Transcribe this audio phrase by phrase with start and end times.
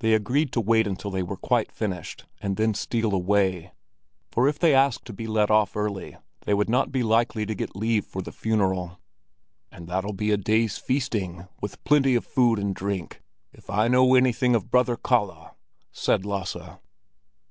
[0.00, 3.72] They agreed to wait until they were quite finished, and then steal away;
[4.30, 7.54] for if they asked to be let off early, they would not be likely to
[7.54, 8.98] get leave for the funeral.
[9.72, 14.14] "And that'll be a day's feasting, with plenty of food and drink, if I know
[14.16, 15.56] anything of Brother Kalle!"
[15.92, 16.58] said Lasse.